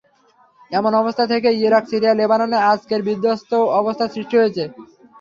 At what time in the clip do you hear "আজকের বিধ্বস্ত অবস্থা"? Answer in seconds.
2.71-4.05